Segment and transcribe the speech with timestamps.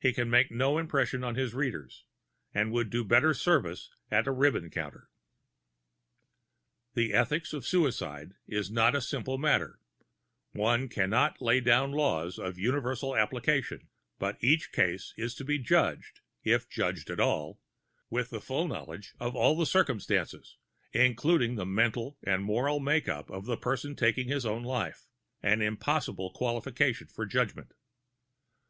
[0.00, 1.90] He can make no impression on his reader,
[2.54, 5.10] and would do better service at the ribbon counter.
[6.94, 9.78] The ethics of suicide is not a simple matter;
[10.52, 15.58] one can not lay down laws of universal application, but each case is to be
[15.58, 17.60] judged, if judged at all,
[18.08, 20.56] with a full knowledge of all the circumstances,
[20.94, 25.08] including the mental and moral make up of the person taking his own life
[25.42, 27.74] an impossible qualification for judgment.